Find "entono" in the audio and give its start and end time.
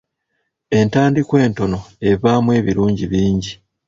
1.47-1.79